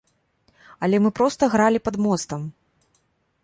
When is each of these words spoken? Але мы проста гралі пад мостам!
Але 0.87 0.97
мы 1.03 1.11
проста 1.21 1.43
гралі 1.55 1.79
пад 1.89 1.95
мостам! 2.09 2.41